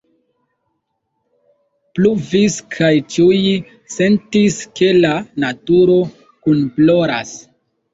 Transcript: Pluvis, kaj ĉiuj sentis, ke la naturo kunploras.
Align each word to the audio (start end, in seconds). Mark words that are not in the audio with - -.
Pluvis, 1.99 2.57
kaj 2.77 2.91
ĉiuj 3.17 3.39
sentis, 3.99 4.61
ke 4.83 4.93
la 5.03 5.17
naturo 5.49 6.05
kunploras. 6.27 7.41